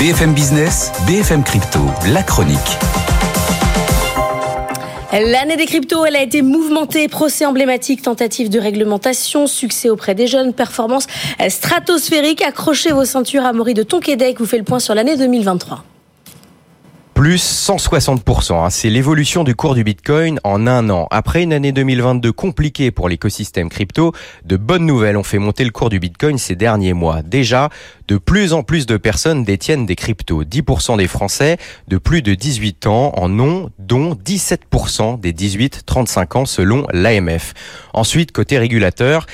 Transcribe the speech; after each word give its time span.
BFM 0.00 0.32
Business, 0.32 0.92
BFM 1.06 1.44
Crypto, 1.44 1.78
la 2.14 2.22
chronique. 2.22 2.56
L'année 5.12 5.58
des 5.58 5.66
cryptos, 5.66 6.06
elle 6.06 6.16
a 6.16 6.22
été 6.22 6.40
mouvementée, 6.40 7.06
procès 7.06 7.44
emblématique, 7.44 8.00
tentative 8.00 8.48
de 8.48 8.58
réglementation, 8.58 9.46
succès 9.46 9.90
auprès 9.90 10.14
des 10.14 10.26
jeunes, 10.26 10.54
performance 10.54 11.06
stratosphérique. 11.50 12.40
Accrochez 12.40 12.92
vos 12.92 13.04
ceintures, 13.04 13.44
Amaury 13.44 13.74
de 13.74 13.82
Tonquédec 13.82 14.38
vous 14.38 14.46
fait 14.46 14.56
le 14.56 14.64
point 14.64 14.78
sur 14.78 14.94
l'année 14.94 15.18
2023 15.18 15.84
plus 17.20 17.68
160%. 17.68 18.54
Hein. 18.54 18.70
C'est 18.70 18.88
l'évolution 18.88 19.44
du 19.44 19.54
cours 19.54 19.74
du 19.74 19.84
Bitcoin 19.84 20.40
en 20.42 20.66
un 20.66 20.88
an. 20.88 21.06
Après 21.10 21.42
une 21.42 21.52
année 21.52 21.70
2022 21.70 22.32
compliquée 22.32 22.90
pour 22.90 23.10
l'écosystème 23.10 23.68
crypto, 23.68 24.14
de 24.46 24.56
bonnes 24.56 24.86
nouvelles 24.86 25.18
ont 25.18 25.22
fait 25.22 25.36
monter 25.36 25.64
le 25.64 25.70
cours 25.70 25.90
du 25.90 25.98
Bitcoin 25.98 26.38
ces 26.38 26.56
derniers 26.56 26.94
mois. 26.94 27.20
Déjà, 27.20 27.68
de 28.10 28.18
plus 28.18 28.54
en 28.54 28.64
plus 28.64 28.86
de 28.86 28.96
personnes 28.96 29.44
détiennent 29.44 29.86
des 29.86 29.94
cryptos. 29.94 30.42
10% 30.42 30.96
des 30.96 31.06
Français 31.06 31.58
de 31.86 31.96
plus 31.96 32.22
de 32.22 32.34
18 32.34 32.88
ans 32.88 33.12
en 33.16 33.38
ont, 33.38 33.70
dont 33.78 34.14
17% 34.14 35.20
des 35.20 35.32
18-35 35.32 36.38
ans 36.38 36.44
selon 36.44 36.88
l'AMF. 36.92 37.54
Ensuite, 37.94 38.32
côté 38.32 38.58
régulateur, 38.58 39.26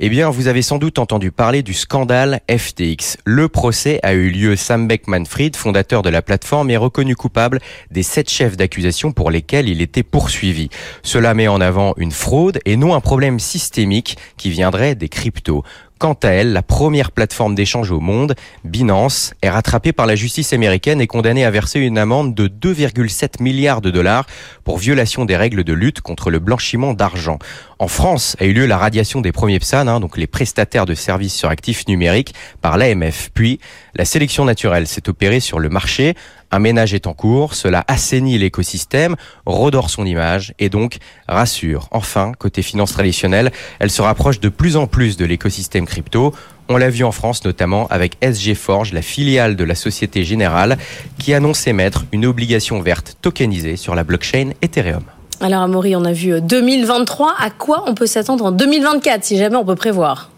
eh 0.00 0.08
bien, 0.08 0.30
vous 0.30 0.48
avez 0.48 0.62
sans 0.62 0.78
doute 0.78 0.98
entendu 0.98 1.30
parler 1.30 1.62
du 1.62 1.74
scandale 1.74 2.40
FTX. 2.50 3.18
Le 3.24 3.48
procès 3.48 4.00
a 4.02 4.14
eu 4.14 4.30
lieu. 4.30 4.56
Sam 4.56 4.88
Beckman-Fried, 4.88 5.54
fondateur 5.54 6.02
de 6.02 6.10
la 6.10 6.20
plateforme, 6.20 6.70
est 6.70 6.76
reconnu 6.76 7.14
coupable 7.14 7.60
des 7.92 8.02
sept 8.02 8.28
chefs 8.28 8.56
d'accusation 8.56 9.12
pour 9.12 9.30
lesquels 9.30 9.68
il 9.68 9.80
était 9.80 10.02
poursuivi. 10.02 10.70
Cela 11.04 11.34
met 11.34 11.46
en 11.46 11.60
avant 11.60 11.94
une 11.98 12.10
fraude 12.10 12.58
et 12.64 12.76
non 12.76 12.96
un 12.96 13.00
problème 13.00 13.38
systémique 13.38 14.16
qui 14.36 14.50
viendrait 14.50 14.96
des 14.96 15.08
cryptos. 15.08 15.62
Quant 16.04 16.18
à 16.22 16.28
elle, 16.28 16.52
la 16.52 16.60
première 16.60 17.12
plateforme 17.12 17.54
d'échange 17.54 17.90
au 17.90 17.98
monde, 17.98 18.34
Binance, 18.62 19.32
est 19.40 19.48
rattrapée 19.48 19.94
par 19.94 20.04
la 20.04 20.16
justice 20.16 20.52
américaine 20.52 21.00
et 21.00 21.06
condamnée 21.06 21.46
à 21.46 21.50
verser 21.50 21.80
une 21.80 21.96
amende 21.96 22.34
de 22.34 22.46
2,7 22.46 23.42
milliards 23.42 23.80
de 23.80 23.90
dollars 23.90 24.26
pour 24.64 24.76
violation 24.76 25.24
des 25.24 25.34
règles 25.34 25.64
de 25.64 25.72
lutte 25.72 26.02
contre 26.02 26.30
le 26.30 26.40
blanchiment 26.40 26.92
d'argent. 26.92 27.38
En 27.78 27.88
France 27.88 28.36
a 28.38 28.44
eu 28.44 28.52
lieu 28.52 28.66
la 28.66 28.76
radiation 28.76 29.22
des 29.22 29.32
premiers 29.32 29.58
PSAN, 29.58 29.88
hein, 29.88 29.98
donc 29.98 30.18
les 30.18 30.26
prestataires 30.26 30.84
de 30.84 30.92
services 30.92 31.32
sur 31.34 31.48
actifs 31.48 31.88
numériques, 31.88 32.34
par 32.60 32.76
l'AMF. 32.76 33.30
Puis, 33.32 33.58
la 33.94 34.04
sélection 34.04 34.44
naturelle 34.44 34.86
s'est 34.86 35.08
opérée 35.08 35.40
sur 35.40 35.58
le 35.58 35.70
marché. 35.70 36.16
Un 36.54 36.60
ménage 36.60 36.94
est 36.94 37.08
en 37.08 37.14
cours, 37.14 37.54
cela 37.54 37.82
assainit 37.88 38.38
l'écosystème, 38.38 39.16
redore 39.44 39.90
son 39.90 40.06
image 40.06 40.54
et 40.60 40.68
donc 40.68 40.98
rassure. 41.26 41.88
Enfin, 41.90 42.30
côté 42.38 42.62
finance 42.62 42.92
traditionnelle, 42.92 43.50
elle 43.80 43.90
se 43.90 44.00
rapproche 44.00 44.38
de 44.38 44.48
plus 44.48 44.76
en 44.76 44.86
plus 44.86 45.16
de 45.16 45.24
l'écosystème 45.24 45.84
crypto. 45.84 46.32
On 46.68 46.76
l'a 46.76 46.90
vu 46.90 47.02
en 47.02 47.10
France 47.10 47.44
notamment 47.44 47.88
avec 47.88 48.16
SG 48.22 48.54
Forge, 48.54 48.92
la 48.92 49.02
filiale 49.02 49.56
de 49.56 49.64
la 49.64 49.74
Société 49.74 50.22
Générale, 50.22 50.78
qui 51.18 51.34
annonce 51.34 51.66
émettre 51.66 52.04
une 52.12 52.24
obligation 52.24 52.80
verte 52.80 53.16
tokenisée 53.20 53.74
sur 53.74 53.96
la 53.96 54.04
blockchain 54.04 54.50
Ethereum. 54.62 55.02
Alors 55.40 55.62
Amaury, 55.62 55.96
on 55.96 56.04
a 56.04 56.12
vu 56.12 56.40
2023. 56.40 57.30
Euh, 57.30 57.46
à 57.46 57.50
quoi 57.50 57.82
on 57.88 57.94
peut 57.94 58.06
s'attendre 58.06 58.44
en 58.44 58.52
2024 58.52 59.24
si 59.24 59.38
jamais 59.38 59.56
on 59.56 59.64
peut 59.64 59.74
prévoir? 59.74 60.30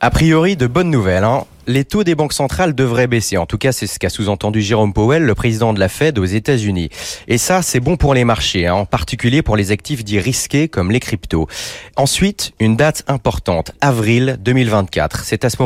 A 0.00 0.08
priori, 0.08 0.56
de 0.56 0.66
bonnes 0.66 0.90
nouvelles. 0.90 1.24
Hein 1.24 1.44
les 1.66 1.84
taux 1.84 2.04
des 2.04 2.14
banques 2.14 2.32
centrales 2.32 2.74
devraient 2.74 3.06
baisser. 3.06 3.36
En 3.36 3.46
tout 3.46 3.58
cas, 3.58 3.72
c'est 3.72 3.86
ce 3.86 3.98
qu'a 3.98 4.08
sous-entendu 4.08 4.62
Jérôme 4.62 4.92
Powell, 4.92 5.22
le 5.22 5.34
président 5.34 5.72
de 5.72 5.80
la 5.80 5.88
Fed 5.88 6.18
aux 6.18 6.24
États-Unis. 6.24 6.90
Et 7.28 7.38
ça, 7.38 7.62
c'est 7.62 7.80
bon 7.80 7.96
pour 7.96 8.14
les 8.14 8.24
marchés, 8.24 8.66
hein, 8.66 8.74
en 8.74 8.86
particulier 8.86 9.42
pour 9.42 9.56
les 9.56 9.72
actifs 9.72 10.04
dits 10.04 10.20
risqués 10.20 10.68
comme 10.68 10.90
les 10.90 11.00
cryptos. 11.00 11.48
Ensuite, 11.96 12.52
une 12.60 12.76
date 12.76 13.04
importante, 13.08 13.72
avril 13.80 14.38
2024. 14.40 15.24
C'est 15.24 15.44
à 15.44 15.50
ce 15.50 15.56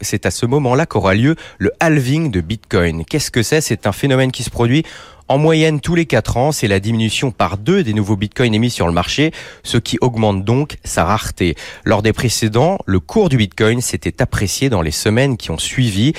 c'est 0.00 0.26
à 0.26 0.30
ce 0.30 0.46
moment-là 0.46 0.86
qu'aura 0.86 1.14
lieu 1.14 1.36
le 1.58 1.72
halving 1.80 2.30
de 2.30 2.40
Bitcoin. 2.40 3.04
Qu'est-ce 3.04 3.30
que 3.30 3.42
c'est? 3.42 3.60
C'est 3.60 3.86
un 3.86 3.92
phénomène 3.92 4.32
qui 4.32 4.42
se 4.42 4.50
produit 4.50 4.84
en 5.28 5.38
moyenne, 5.38 5.80
tous 5.80 5.94
les 5.94 6.04
4 6.04 6.36
ans, 6.36 6.52
c'est 6.52 6.68
la 6.68 6.80
diminution 6.80 7.30
par 7.30 7.56
deux 7.56 7.82
des 7.82 7.94
nouveaux 7.94 8.16
bitcoins 8.16 8.54
émis 8.54 8.70
sur 8.70 8.86
le 8.86 8.92
marché, 8.92 9.32
ce 9.62 9.78
qui 9.78 9.96
augmente 10.02 10.44
donc 10.44 10.76
sa 10.84 11.04
rareté. 11.04 11.54
Lors 11.84 12.02
des 12.02 12.12
précédents, 12.12 12.78
le 12.84 13.00
cours 13.00 13.30
du 13.30 13.38
bitcoin 13.38 13.80
s'était 13.80 14.20
apprécié 14.20 14.68
dans 14.68 14.82
les 14.82 14.90
semaines 14.90 15.38
qui 15.38 15.50
ont 15.50 15.58
suivi. 15.58 16.12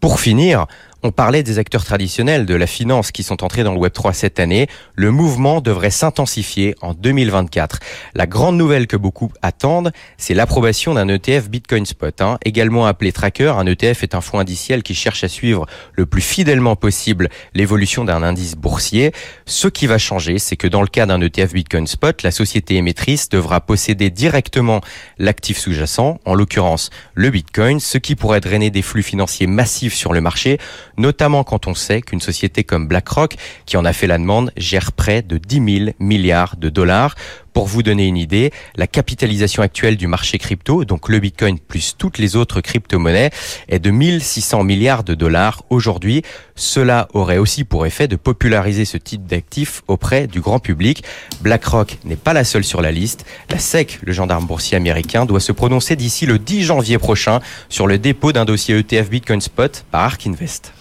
Pour 0.00 0.20
finir, 0.20 0.66
on 1.02 1.12
parlait 1.12 1.42
des 1.42 1.58
acteurs 1.58 1.84
traditionnels 1.84 2.46
de 2.46 2.54
la 2.54 2.66
finance 2.66 3.12
qui 3.12 3.22
sont 3.22 3.44
entrés 3.44 3.62
dans 3.62 3.74
le 3.74 3.80
Web3 3.80 4.12
cette 4.14 4.40
année. 4.40 4.66
Le 4.94 5.10
mouvement 5.10 5.60
devrait 5.60 5.90
s'intensifier 5.90 6.74
en 6.80 6.94
2024. 6.94 7.80
La 8.14 8.26
grande 8.26 8.56
nouvelle 8.56 8.86
que 8.86 8.96
beaucoup 8.96 9.30
attendent, 9.42 9.92
c'est 10.16 10.34
l'approbation 10.34 10.94
d'un 10.94 11.08
ETF 11.08 11.48
Bitcoin 11.48 11.84
Spot. 11.84 12.20
Hein. 12.20 12.38
Également 12.44 12.86
appelé 12.86 13.12
Tracker, 13.12 13.54
un 13.58 13.66
ETF 13.66 14.02
est 14.02 14.14
un 14.14 14.20
fonds 14.20 14.38
indiciel 14.38 14.82
qui 14.82 14.94
cherche 14.94 15.22
à 15.22 15.28
suivre 15.28 15.66
le 15.92 16.06
plus 16.06 16.22
fidèlement 16.22 16.76
possible 16.76 17.28
l'évolution 17.54 18.04
d'un 18.04 18.22
indice 18.22 18.56
boursier. 18.56 19.12
Ce 19.44 19.68
qui 19.68 19.86
va 19.86 19.98
changer, 19.98 20.38
c'est 20.38 20.56
que 20.56 20.66
dans 20.66 20.82
le 20.82 20.88
cas 20.88 21.06
d'un 21.06 21.20
ETF 21.20 21.52
Bitcoin 21.52 21.86
Spot, 21.86 22.22
la 22.22 22.30
société 22.30 22.76
émettrice 22.76 23.28
devra 23.28 23.60
posséder 23.60 24.10
directement 24.10 24.80
l'actif 25.18 25.58
sous-jacent, 25.58 26.18
en 26.24 26.34
l'occurrence 26.34 26.90
le 27.14 27.30
Bitcoin, 27.30 27.80
ce 27.80 27.98
qui 27.98 28.16
pourrait 28.16 28.40
drainer 28.40 28.70
des 28.70 28.82
flux 28.82 29.02
financiers 29.02 29.46
massifs 29.46 29.94
sur 29.94 30.12
le 30.12 30.20
marché 30.20 30.58
notamment 30.98 31.44
quand 31.44 31.66
on 31.66 31.74
sait 31.74 32.02
qu'une 32.02 32.20
société 32.20 32.64
comme 32.64 32.88
BlackRock, 32.88 33.36
qui 33.66 33.76
en 33.76 33.84
a 33.84 33.92
fait 33.92 34.06
la 34.06 34.18
demande, 34.18 34.52
gère 34.56 34.92
près 34.92 35.22
de 35.22 35.38
10 35.38 35.78
000 35.78 35.90
milliards 35.98 36.56
de 36.56 36.68
dollars. 36.68 37.14
Pour 37.56 37.66
vous 37.66 37.82
donner 37.82 38.04
une 38.04 38.18
idée, 38.18 38.52
la 38.76 38.86
capitalisation 38.86 39.62
actuelle 39.62 39.96
du 39.96 40.06
marché 40.06 40.36
crypto, 40.36 40.84
donc 40.84 41.08
le 41.08 41.18
Bitcoin 41.20 41.58
plus 41.58 41.94
toutes 41.96 42.18
les 42.18 42.36
autres 42.36 42.60
crypto-monnaies, 42.60 43.30
est 43.68 43.78
de 43.78 43.90
1600 43.90 44.62
milliards 44.62 45.04
de 45.04 45.14
dollars 45.14 45.62
aujourd'hui. 45.70 46.20
Cela 46.54 47.08
aurait 47.14 47.38
aussi 47.38 47.64
pour 47.64 47.86
effet 47.86 48.08
de 48.08 48.16
populariser 48.16 48.84
ce 48.84 48.98
type 48.98 49.24
d'actifs 49.24 49.82
auprès 49.88 50.26
du 50.26 50.42
grand 50.42 50.58
public. 50.58 51.02
BlackRock 51.40 51.96
n'est 52.04 52.16
pas 52.16 52.34
la 52.34 52.44
seule 52.44 52.62
sur 52.62 52.82
la 52.82 52.92
liste. 52.92 53.24
La 53.48 53.58
SEC, 53.58 54.00
le 54.02 54.12
gendarme 54.12 54.44
boursier 54.44 54.76
américain, 54.76 55.24
doit 55.24 55.40
se 55.40 55.52
prononcer 55.52 55.96
d'ici 55.96 56.26
le 56.26 56.38
10 56.38 56.62
janvier 56.62 56.98
prochain 56.98 57.40
sur 57.70 57.86
le 57.86 57.96
dépôt 57.96 58.32
d'un 58.32 58.44
dossier 58.44 58.78
ETF 58.78 59.08
Bitcoin 59.08 59.40
Spot 59.40 59.82
par 59.90 60.02
ARK 60.02 60.26
Invest. 60.26 60.74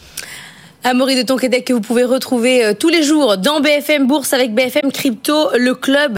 Amaury 0.87 1.15
de 1.15 1.23
Tonquédec 1.23 1.65
que 1.65 1.73
vous 1.73 1.81
pouvez 1.81 2.03
retrouver 2.03 2.63
euh, 2.63 2.73
tous 2.79 2.89
les 2.89 3.01
jours 3.01 3.37
dans 3.37 3.59
BFM 3.59 4.05
Bourse 4.05 4.33
avec 4.33 4.53
BFM 4.53 4.91
Crypto, 4.91 5.49
le 5.57 5.73
club 5.73 6.13